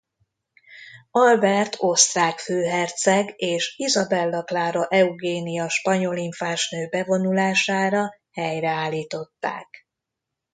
Albert 1.11 1.75
osztrák 1.79 2.39
főherceg 2.39 3.33
és 3.35 3.73
Izabella 3.77 4.43
Klára 4.43 4.87
Eugénia 4.87 5.69
spanyol 5.69 6.17
infánsnő 6.17 6.87
bevonulására 6.89 8.11
helyreállították. 8.31 9.87